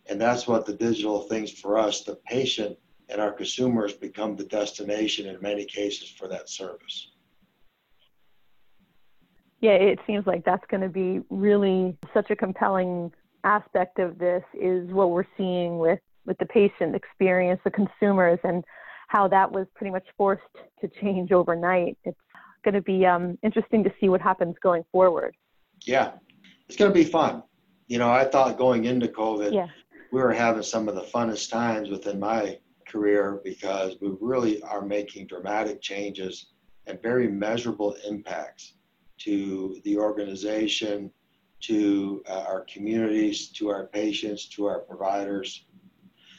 And 0.06 0.20
that's 0.20 0.46
what 0.46 0.66
the 0.66 0.74
digital 0.74 1.22
things 1.22 1.50
for 1.52 1.78
us, 1.78 2.02
the 2.02 2.16
patient 2.26 2.76
and 3.08 3.20
our 3.20 3.32
consumers 3.32 3.92
become 3.92 4.36
the 4.36 4.44
destination 4.44 5.26
in 5.26 5.40
many 5.40 5.64
cases 5.64 6.08
for 6.08 6.28
that 6.28 6.48
service. 6.48 7.10
Yeah, 9.60 9.72
it 9.72 9.98
seems 10.06 10.26
like 10.26 10.44
that's 10.44 10.64
going 10.70 10.80
to 10.80 10.88
be 10.88 11.20
really 11.28 11.96
such 12.14 12.30
a 12.30 12.36
compelling 12.36 13.12
aspect 13.44 13.98
of 13.98 14.18
this 14.18 14.42
is 14.54 14.90
what 14.92 15.10
we're 15.10 15.24
seeing 15.36 15.78
with 15.78 15.98
with 16.26 16.38
the 16.38 16.46
patient 16.46 16.94
experience, 16.94 17.60
the 17.64 17.70
consumers, 17.70 18.38
and 18.44 18.62
how 19.08 19.26
that 19.26 19.50
was 19.50 19.66
pretty 19.74 19.90
much 19.90 20.06
forced 20.16 20.42
to 20.80 20.88
change 21.00 21.32
overnight. 21.32 21.98
It's 22.04 22.18
going 22.64 22.74
to 22.74 22.82
be 22.82 23.06
um, 23.06 23.38
interesting 23.42 23.84
to 23.84 23.92
see 24.00 24.08
what 24.08 24.20
happens 24.20 24.56
going 24.62 24.84
forward. 24.92 25.36
Yeah, 25.86 26.12
it's 26.68 26.76
going 26.76 26.90
to 26.90 26.94
be 26.94 27.04
fun. 27.04 27.42
You 27.88 27.98
know, 27.98 28.10
I 28.10 28.24
thought 28.24 28.58
going 28.58 28.84
into 28.84 29.08
COVID, 29.08 29.52
yeah. 29.52 29.66
we 30.12 30.20
were 30.20 30.32
having 30.32 30.62
some 30.62 30.88
of 30.88 30.94
the 30.94 31.02
funnest 31.02 31.50
times 31.50 31.90
within 31.90 32.20
my 32.20 32.58
career 32.86 33.40
because 33.44 33.96
we 34.00 34.12
really 34.20 34.62
are 34.62 34.82
making 34.82 35.26
dramatic 35.26 35.80
changes 35.80 36.46
and 36.86 37.00
very 37.02 37.28
measurable 37.28 37.96
impacts 38.08 38.74
to 39.18 39.80
the 39.84 39.96
organization, 39.96 41.10
to 41.60 42.22
uh, 42.28 42.44
our 42.48 42.64
communities, 42.72 43.48
to 43.48 43.68
our 43.68 43.86
patients, 43.86 44.46
to 44.46 44.66
our 44.66 44.80
providers. 44.80 45.66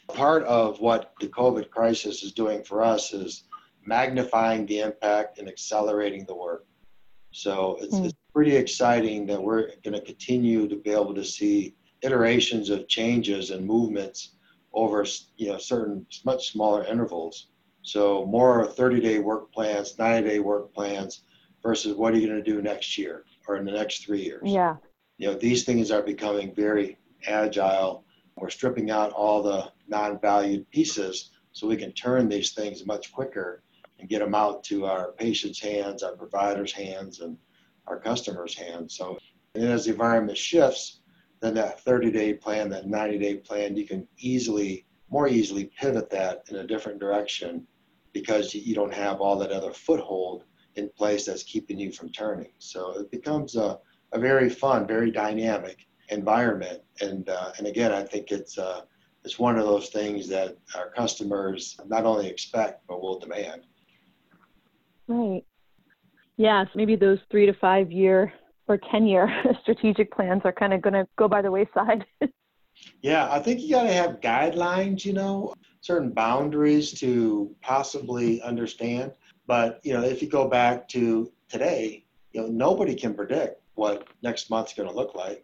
Part 0.07 0.43
of 0.43 0.79
what 0.81 1.13
the 1.21 1.27
COVID 1.27 1.69
crisis 1.69 2.23
is 2.23 2.31
doing 2.31 2.63
for 2.63 2.81
us 2.83 3.13
is 3.13 3.43
magnifying 3.85 4.65
the 4.65 4.79
impact 4.79 5.39
and 5.39 5.47
accelerating 5.47 6.25
the 6.25 6.35
work. 6.35 6.65
So 7.31 7.77
it's, 7.81 7.95
mm. 7.95 8.05
it's 8.05 8.15
pretty 8.33 8.55
exciting 8.55 9.25
that 9.27 9.41
we're 9.41 9.71
going 9.83 9.93
to 9.93 10.01
continue 10.01 10.67
to 10.67 10.75
be 10.75 10.91
able 10.91 11.13
to 11.15 11.23
see 11.23 11.75
iterations 12.01 12.69
of 12.69 12.87
changes 12.87 13.51
and 13.51 13.65
movements 13.65 14.35
over 14.73 15.05
you 15.37 15.49
know 15.49 15.57
certain 15.57 16.05
much 16.25 16.51
smaller 16.51 16.85
intervals. 16.85 17.47
So 17.83 18.25
more 18.25 18.67
30-day 18.67 19.19
work 19.19 19.51
plans, 19.51 19.95
90-day 19.95 20.39
work 20.39 20.73
plans, 20.73 21.23
versus 21.63 21.95
what 21.95 22.13
are 22.13 22.17
you 22.17 22.27
going 22.27 22.43
to 22.43 22.51
do 22.51 22.61
next 22.61 22.97
year 22.97 23.25
or 23.47 23.57
in 23.57 23.65
the 23.65 23.71
next 23.71 24.05
three 24.05 24.21
years. 24.21 24.41
Yeah. 24.45 24.75
You 25.17 25.27
know 25.27 25.35
these 25.35 25.63
things 25.63 25.91
are 25.91 26.01
becoming 26.01 26.53
very 26.53 26.97
agile. 27.27 28.03
We're 28.37 28.49
stripping 28.49 28.91
out 28.91 29.11
all 29.11 29.43
the 29.43 29.71
non-valued 29.87 30.69
pieces 30.71 31.31
so 31.51 31.67
we 31.67 31.77
can 31.77 31.91
turn 31.91 32.29
these 32.29 32.53
things 32.53 32.85
much 32.85 33.11
quicker 33.11 33.61
and 34.01 34.09
get 34.09 34.19
them 34.19 34.35
out 34.35 34.63
to 34.65 34.85
our 34.85 35.13
patients' 35.13 35.59
hands, 35.59 36.03
our 36.03 36.15
providers' 36.15 36.73
hands, 36.73 37.21
and 37.21 37.37
our 37.87 37.99
customers' 37.99 38.55
hands. 38.55 38.97
So, 38.97 39.17
and 39.55 39.63
as 39.65 39.85
the 39.85 39.91
environment 39.91 40.37
shifts, 40.37 41.01
then 41.39 41.53
that 41.53 41.85
30-day 41.85 42.33
plan, 42.33 42.69
that 42.69 42.87
90-day 42.87 43.37
plan, 43.37 43.77
you 43.77 43.87
can 43.87 44.07
easily, 44.17 44.85
more 45.09 45.27
easily 45.27 45.71
pivot 45.79 46.09
that 46.09 46.43
in 46.49 46.57
a 46.57 46.67
different 46.67 46.99
direction 46.99 47.65
because 48.11 48.53
you 48.53 48.75
don't 48.75 48.93
have 48.93 49.21
all 49.21 49.37
that 49.37 49.51
other 49.51 49.71
foothold 49.71 50.43
in 50.75 50.89
place 50.89 51.25
that's 51.25 51.43
keeping 51.43 51.79
you 51.79 51.91
from 51.91 52.09
turning. 52.11 52.51
So 52.57 52.99
it 52.99 53.11
becomes 53.11 53.55
a, 53.55 53.79
a 54.13 54.19
very 54.19 54.49
fun, 54.49 54.87
very 54.87 55.11
dynamic 55.11 55.87
environment. 56.09 56.81
And 57.01 57.29
uh, 57.29 57.51
and 57.57 57.67
again, 57.67 57.91
I 57.91 58.03
think 58.03 58.31
it's 58.31 58.57
uh, 58.57 58.81
it's 59.23 59.39
one 59.39 59.57
of 59.57 59.65
those 59.65 59.89
things 59.89 60.27
that 60.29 60.57
our 60.75 60.89
customers 60.91 61.77
not 61.87 62.05
only 62.05 62.27
expect 62.27 62.85
but 62.87 63.01
will 63.01 63.19
demand. 63.19 63.63
Right. 65.11 65.43
Yes, 66.37 66.67
maybe 66.73 66.95
those 66.95 67.19
three 67.29 67.45
to 67.45 67.53
five 67.53 67.91
year 67.91 68.31
or 68.69 68.79
10 68.89 69.07
year 69.07 69.29
strategic 69.61 70.09
plans 70.13 70.41
are 70.45 70.53
kind 70.53 70.73
of 70.73 70.81
going 70.81 70.93
to 70.93 71.05
go 71.17 71.27
by 71.27 71.41
the 71.41 71.51
wayside. 71.51 72.05
yeah, 73.01 73.27
I 73.29 73.39
think 73.39 73.59
you 73.59 73.71
got 73.71 73.83
to 73.83 73.91
have 73.91 74.21
guidelines, 74.21 75.03
you 75.03 75.11
know, 75.11 75.53
certain 75.81 76.11
boundaries 76.11 76.93
to 77.01 77.53
possibly 77.61 78.41
understand. 78.41 79.11
But, 79.47 79.81
you 79.83 79.93
know, 79.93 80.03
if 80.03 80.21
you 80.21 80.29
go 80.29 80.47
back 80.47 80.87
to 80.89 81.29
today, 81.49 82.05
you 82.31 82.41
know, 82.41 82.47
nobody 82.47 82.95
can 82.95 83.13
predict 83.13 83.61
what 83.75 84.07
next 84.23 84.49
month's 84.49 84.73
going 84.73 84.87
to 84.87 84.95
look 84.95 85.13
like. 85.13 85.43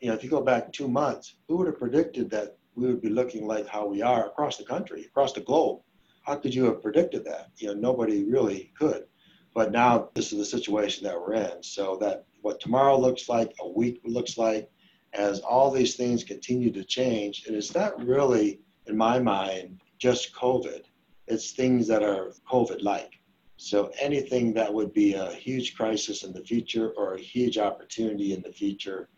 You 0.00 0.08
know, 0.08 0.14
if 0.14 0.22
you 0.22 0.28
go 0.28 0.42
back 0.42 0.70
two 0.70 0.88
months, 0.88 1.36
who 1.48 1.56
would 1.56 1.66
have 1.66 1.78
predicted 1.78 2.28
that 2.30 2.58
we 2.74 2.86
would 2.86 3.00
be 3.00 3.08
looking 3.08 3.46
like 3.46 3.66
how 3.66 3.86
we 3.86 4.02
are 4.02 4.26
across 4.26 4.58
the 4.58 4.64
country, 4.64 5.06
across 5.06 5.32
the 5.32 5.40
globe? 5.40 5.80
How 6.28 6.36
could 6.36 6.54
you 6.54 6.66
have 6.66 6.82
predicted 6.82 7.24
that? 7.24 7.48
You 7.56 7.68
know, 7.68 7.80
nobody 7.80 8.22
really 8.22 8.70
could. 8.78 9.06
But 9.54 9.72
now 9.72 10.10
this 10.12 10.30
is 10.30 10.38
the 10.38 10.44
situation 10.44 11.04
that 11.04 11.18
we're 11.18 11.32
in. 11.32 11.62
So 11.62 11.96
that 12.02 12.26
what 12.42 12.60
tomorrow 12.60 12.98
looks 12.98 13.30
like, 13.30 13.54
a 13.62 13.68
week 13.70 14.02
looks 14.04 14.36
like, 14.36 14.70
as 15.14 15.40
all 15.40 15.70
these 15.70 15.96
things 15.96 16.24
continue 16.24 16.70
to 16.72 16.84
change, 16.84 17.46
and 17.46 17.56
it's 17.56 17.74
not 17.74 17.98
really, 18.04 18.60
in 18.88 18.94
my 18.94 19.18
mind, 19.18 19.80
just 19.96 20.34
COVID. 20.34 20.82
It's 21.28 21.52
things 21.52 21.88
that 21.88 22.02
are 22.02 22.34
COVID 22.46 22.82
like. 22.82 23.14
So 23.56 23.90
anything 23.98 24.52
that 24.52 24.74
would 24.74 24.92
be 24.92 25.14
a 25.14 25.32
huge 25.32 25.76
crisis 25.76 26.24
in 26.24 26.34
the 26.34 26.44
future 26.44 26.90
or 26.90 27.14
a 27.14 27.20
huge 27.20 27.56
opportunity 27.56 28.34
in 28.34 28.42
the 28.42 28.52
future, 28.52 29.08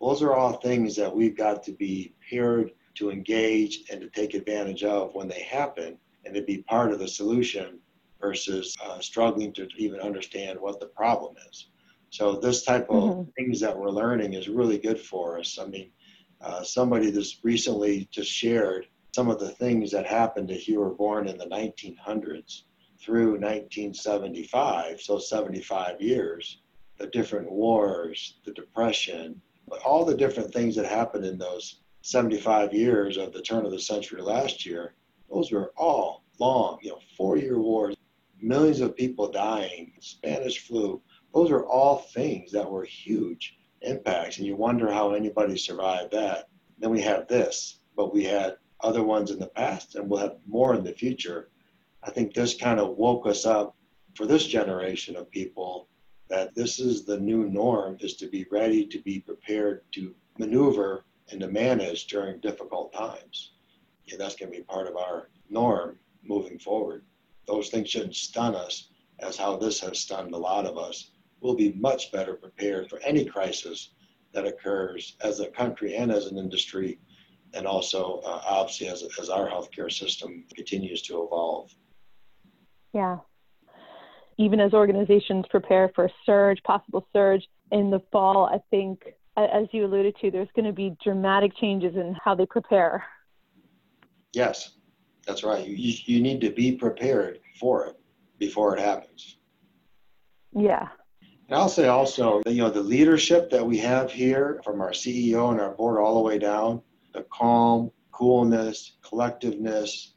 those 0.00 0.20
are 0.20 0.34
all 0.34 0.54
things 0.54 0.96
that 0.96 1.14
we've 1.14 1.36
got 1.36 1.62
to 1.62 1.72
be 1.72 2.12
prepared 2.18 2.72
to 2.96 3.12
engage 3.12 3.84
and 3.88 4.00
to 4.00 4.10
take 4.10 4.34
advantage 4.34 4.82
of 4.82 5.14
when 5.14 5.28
they 5.28 5.42
happen 5.42 5.96
and 6.26 6.34
to 6.34 6.42
be 6.42 6.58
part 6.58 6.92
of 6.92 6.98
the 6.98 7.08
solution 7.08 7.78
versus 8.20 8.74
uh, 8.84 8.98
struggling 9.00 9.52
to 9.52 9.68
even 9.76 10.00
understand 10.00 10.58
what 10.60 10.80
the 10.80 10.86
problem 10.86 11.34
is. 11.50 11.68
So 12.10 12.36
this 12.36 12.64
type 12.64 12.88
of 12.90 13.02
mm-hmm. 13.02 13.30
things 13.36 13.60
that 13.60 13.76
we're 13.76 13.90
learning 13.90 14.34
is 14.34 14.48
really 14.48 14.78
good 14.78 15.00
for 15.00 15.38
us. 15.38 15.58
I 15.60 15.66
mean, 15.66 15.90
uh, 16.40 16.62
somebody 16.62 17.12
just 17.12 17.40
recently 17.42 18.08
just 18.10 18.30
shared 18.30 18.86
some 19.14 19.28
of 19.30 19.38
the 19.38 19.50
things 19.50 19.90
that 19.92 20.06
happened 20.06 20.50
if 20.50 20.68
you 20.68 20.80
were 20.80 20.94
born 20.94 21.28
in 21.28 21.38
the 21.38 21.46
1900s 21.46 22.62
through 23.00 23.32
1975, 23.32 25.00
so 25.00 25.18
75 25.18 26.00
years, 26.00 26.60
the 26.98 27.06
different 27.06 27.50
wars, 27.50 28.38
the 28.44 28.52
depression, 28.52 29.40
all 29.84 30.04
the 30.04 30.16
different 30.16 30.52
things 30.52 30.76
that 30.76 30.86
happened 30.86 31.24
in 31.24 31.38
those 31.38 31.80
75 32.02 32.72
years 32.72 33.16
of 33.16 33.32
the 33.32 33.42
turn 33.42 33.64
of 33.64 33.72
the 33.72 33.80
century 33.80 34.22
last 34.22 34.64
year, 34.64 34.94
those 35.30 35.50
were 35.52 35.72
all 35.76 36.24
long, 36.38 36.78
you 36.82 36.90
know, 36.90 37.00
four 37.16 37.36
year 37.36 37.58
wars, 37.58 37.96
millions 38.40 38.80
of 38.80 38.96
people 38.96 39.30
dying, 39.30 39.92
Spanish 40.00 40.60
flu. 40.60 41.00
Those 41.34 41.50
are 41.50 41.64
all 41.66 41.98
things 41.98 42.52
that 42.52 42.70
were 42.70 42.84
huge 42.84 43.58
impacts, 43.82 44.38
and 44.38 44.46
you 44.46 44.56
wonder 44.56 44.90
how 44.90 45.12
anybody 45.12 45.56
survived 45.56 46.12
that. 46.12 46.48
Then 46.78 46.90
we 46.90 47.00
have 47.02 47.28
this, 47.28 47.80
but 47.96 48.12
we 48.12 48.24
had 48.24 48.56
other 48.80 49.02
ones 49.02 49.30
in 49.30 49.38
the 49.38 49.46
past, 49.46 49.94
and 49.94 50.08
we'll 50.08 50.20
have 50.20 50.36
more 50.46 50.74
in 50.74 50.84
the 50.84 50.92
future. 50.92 51.50
I 52.02 52.10
think 52.10 52.34
this 52.34 52.54
kind 52.54 52.78
of 52.78 52.96
woke 52.96 53.26
us 53.26 53.46
up 53.46 53.74
for 54.14 54.26
this 54.26 54.46
generation 54.46 55.16
of 55.16 55.30
people 55.30 55.88
that 56.28 56.54
this 56.54 56.80
is 56.80 57.04
the 57.04 57.18
new 57.18 57.48
norm 57.48 57.96
is 58.00 58.16
to 58.16 58.28
be 58.28 58.46
ready 58.50 58.86
to 58.86 59.00
be 59.00 59.20
prepared 59.20 59.82
to 59.92 60.14
maneuver 60.38 61.04
and 61.30 61.40
to 61.40 61.48
manage 61.48 62.06
during 62.06 62.40
difficult 62.40 62.92
times. 62.92 63.52
Yeah, 64.06 64.16
that's 64.18 64.36
going 64.36 64.52
to 64.52 64.58
be 64.58 64.64
part 64.64 64.86
of 64.86 64.96
our 64.96 65.30
norm 65.50 65.98
moving 66.22 66.58
forward. 66.58 67.04
Those 67.46 67.68
things 67.68 67.90
shouldn't 67.90 68.14
stun 68.14 68.54
us 68.54 68.88
as 69.20 69.36
how 69.36 69.56
this 69.56 69.80
has 69.80 69.98
stunned 69.98 70.34
a 70.34 70.38
lot 70.38 70.66
of 70.66 70.78
us. 70.78 71.10
We'll 71.40 71.54
be 71.54 71.72
much 71.72 72.12
better 72.12 72.34
prepared 72.34 72.88
for 72.88 72.98
any 73.00 73.24
crisis 73.24 73.90
that 74.32 74.46
occurs 74.46 75.16
as 75.22 75.40
a 75.40 75.46
country 75.46 75.96
and 75.96 76.10
as 76.10 76.26
an 76.26 76.38
industry, 76.38 76.98
and 77.54 77.66
also 77.66 78.20
uh, 78.24 78.42
obviously 78.46 78.88
as, 78.88 79.04
as 79.20 79.28
our 79.28 79.48
healthcare 79.48 79.90
system 79.90 80.44
continues 80.54 81.02
to 81.02 81.22
evolve. 81.22 81.74
Yeah. 82.92 83.18
Even 84.38 84.60
as 84.60 84.74
organizations 84.74 85.46
prepare 85.48 85.90
for 85.94 86.06
a 86.06 86.10
surge, 86.24 86.62
possible 86.64 87.06
surge 87.12 87.46
in 87.72 87.90
the 87.90 88.00
fall, 88.12 88.46
I 88.46 88.58
think, 88.70 89.04
as 89.36 89.66
you 89.72 89.86
alluded 89.86 90.16
to, 90.20 90.30
there's 90.30 90.48
going 90.54 90.66
to 90.66 90.72
be 90.72 90.96
dramatic 91.02 91.56
changes 91.56 91.94
in 91.96 92.16
how 92.22 92.34
they 92.34 92.46
prepare. 92.46 93.04
Yes, 94.36 94.72
that's 95.26 95.42
right. 95.42 95.66
You, 95.66 95.94
you 96.04 96.20
need 96.20 96.42
to 96.42 96.50
be 96.50 96.72
prepared 96.72 97.40
for 97.58 97.86
it 97.86 97.96
before 98.38 98.76
it 98.76 98.80
happens. 98.82 99.38
Yeah. 100.52 100.88
And 101.48 101.58
I'll 101.58 101.70
say 101.70 101.88
also, 101.88 102.42
you 102.46 102.62
know, 102.62 102.68
the 102.68 102.82
leadership 102.82 103.48
that 103.48 103.66
we 103.66 103.78
have 103.78 104.12
here 104.12 104.60
from 104.62 104.82
our 104.82 104.90
CEO 104.90 105.52
and 105.52 105.58
our 105.58 105.70
board 105.70 105.98
all 105.98 106.16
the 106.16 106.20
way 106.20 106.38
down, 106.38 106.82
the 107.14 107.24
calm, 107.32 107.90
coolness, 108.12 108.98
collectiveness, 109.02 110.08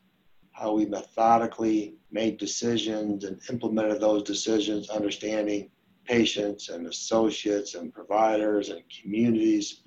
how 0.51 0.73
we 0.73 0.85
methodically 0.85 1.95
made 2.11 2.37
decisions 2.37 3.23
and 3.23 3.39
implemented 3.49 4.01
those 4.01 4.23
decisions, 4.23 4.89
understanding 4.89 5.69
patients 6.03 6.67
and 6.67 6.87
associates 6.87 7.73
and 7.75 7.93
providers 7.93 8.67
and 8.67 8.81
communities. 9.01 9.81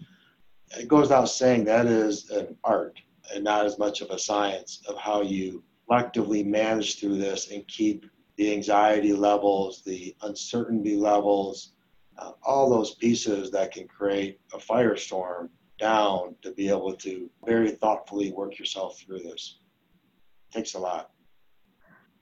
It 0.79 0.89
goes 0.89 1.03
without 1.03 1.29
saying 1.29 1.65
that 1.65 1.85
is 1.85 2.31
an 2.31 2.57
art 2.65 2.99
and 3.35 3.45
not 3.45 3.67
as 3.67 3.79
much 3.79 4.01
of 4.01 4.11
a 4.11 4.19
science 4.19 4.83
of 4.89 4.97
how 4.99 5.23
you 5.23 5.63
collectively 5.87 6.43
manage 6.43 6.99
through 6.99 7.17
this 7.17 7.51
and 7.51 7.67
keep 7.69 8.07
the 8.37 8.53
anxiety 8.53 9.13
levels, 9.13 9.83
the 9.83 10.15
uncertainty 10.23 10.97
levels, 10.97 11.73
uh, 12.19 12.33
all 12.45 12.71
those 12.71 12.95
pieces 12.95 13.51
that 13.51 13.73
can 13.73 13.87
create 13.89 14.41
a 14.55 14.59
firestorm 14.59 15.49
down 15.79 16.35
to 16.43 16.53
be 16.53 16.69
able 16.69 16.95
to 16.95 17.29
very 17.45 17.71
thoughtfully 17.71 18.33
work 18.33 18.59
yourself 18.59 18.99
through 18.99 19.19
this. 19.19 19.59
It 20.51 20.57
takes 20.59 20.75
a 20.75 20.79
lot. 20.79 21.11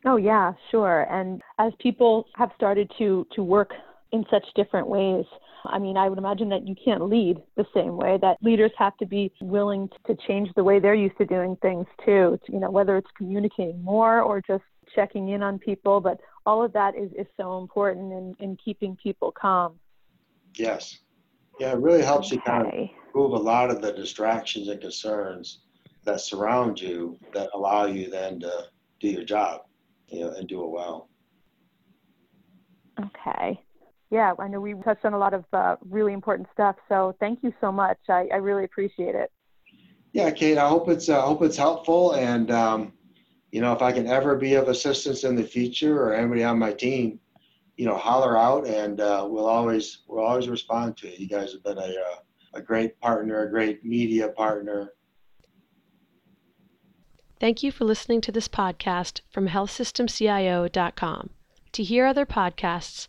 Oh 0.04 0.16
yeah, 0.16 0.52
sure. 0.70 1.06
And 1.10 1.42
as 1.58 1.72
people 1.78 2.26
have 2.36 2.50
started 2.56 2.90
to 2.98 3.26
to 3.34 3.42
work 3.42 3.72
in 4.12 4.24
such 4.30 4.44
different 4.54 4.86
ways. 4.88 5.24
I 5.64 5.78
mean, 5.78 5.96
I 5.96 6.08
would 6.08 6.18
imagine 6.18 6.48
that 6.50 6.66
you 6.66 6.74
can't 6.82 7.08
lead 7.08 7.38
the 7.56 7.66
same 7.74 7.96
way, 7.96 8.18
that 8.20 8.36
leaders 8.42 8.72
have 8.78 8.96
to 8.98 9.06
be 9.06 9.32
willing 9.40 9.88
to 10.06 10.16
change 10.26 10.48
the 10.56 10.64
way 10.64 10.78
they're 10.78 10.94
used 10.94 11.18
to 11.18 11.26
doing 11.26 11.56
things 11.62 11.86
too, 12.04 12.38
you 12.48 12.60
know, 12.60 12.70
whether 12.70 12.96
it's 12.96 13.10
communicating 13.16 13.82
more 13.82 14.22
or 14.22 14.40
just 14.40 14.64
checking 14.94 15.30
in 15.30 15.42
on 15.42 15.58
people. 15.58 16.00
But 16.00 16.20
all 16.46 16.62
of 16.62 16.72
that 16.72 16.96
is, 16.96 17.10
is 17.18 17.26
so 17.36 17.58
important 17.58 18.12
in, 18.12 18.36
in 18.40 18.56
keeping 18.56 18.96
people 18.96 19.32
calm. 19.32 19.78
Yes. 20.54 20.98
Yeah, 21.58 21.72
it 21.72 21.78
really 21.80 22.02
helps 22.02 22.28
okay. 22.28 22.36
you 22.36 22.42
kind 22.42 22.66
of 22.66 22.72
remove 23.14 23.32
a 23.32 23.42
lot 23.42 23.70
of 23.70 23.82
the 23.82 23.92
distractions 23.92 24.68
and 24.68 24.80
concerns 24.80 25.60
that 26.04 26.20
surround 26.20 26.80
you 26.80 27.18
that 27.34 27.50
allow 27.54 27.84
you 27.84 28.08
then 28.08 28.40
to 28.40 28.68
do 29.00 29.08
your 29.08 29.24
job 29.24 29.62
you 30.08 30.20
know, 30.20 30.30
and 30.32 30.48
do 30.48 30.64
it 30.64 30.70
well. 30.70 31.08
Okay. 32.98 33.60
Yeah, 34.10 34.34
I 34.38 34.48
know 34.48 34.60
we 34.60 34.74
touched 34.74 35.04
on 35.04 35.12
a 35.12 35.18
lot 35.18 35.34
of 35.34 35.44
uh, 35.52 35.76
really 35.88 36.12
important 36.12 36.48
stuff. 36.52 36.76
So 36.88 37.14
thank 37.20 37.42
you 37.42 37.54
so 37.60 37.70
much. 37.70 37.98
I, 38.08 38.28
I 38.32 38.36
really 38.36 38.64
appreciate 38.64 39.14
it. 39.14 39.30
Yeah, 40.12 40.30
Kate. 40.30 40.58
I 40.58 40.68
hope 40.68 40.88
it's 40.88 41.08
uh, 41.08 41.22
hope 41.22 41.42
it's 41.42 41.56
helpful, 41.56 42.14
and 42.14 42.50
um, 42.50 42.92
you 43.52 43.60
know, 43.60 43.72
if 43.72 43.80
I 43.80 43.92
can 43.92 44.08
ever 44.08 44.34
be 44.34 44.54
of 44.54 44.66
assistance 44.66 45.22
in 45.22 45.36
the 45.36 45.44
future 45.44 46.02
or 46.02 46.12
anybody 46.12 46.42
on 46.42 46.58
my 46.58 46.72
team, 46.72 47.20
you 47.76 47.86
know, 47.86 47.96
holler 47.96 48.36
out, 48.36 48.66
and 48.66 49.00
uh, 49.00 49.24
we'll 49.30 49.46
always 49.46 49.98
we'll 50.08 50.24
always 50.24 50.48
respond 50.48 50.96
to 50.98 51.08
it. 51.08 51.20
You 51.20 51.28
guys 51.28 51.52
have 51.52 51.62
been 51.62 51.78
a 51.78 51.82
uh, 51.82 52.16
a 52.54 52.60
great 52.60 52.98
partner, 53.00 53.42
a 53.42 53.50
great 53.50 53.84
media 53.84 54.30
partner. 54.30 54.94
Thank 57.38 57.62
you 57.62 57.72
for 57.72 57.84
listening 57.84 58.20
to 58.22 58.32
this 58.32 58.48
podcast 58.48 59.20
from 59.30 59.48
healthsystemcio.com. 59.48 61.30
To 61.72 61.82
hear 61.82 62.04
other 62.04 62.26
podcasts, 62.26 63.08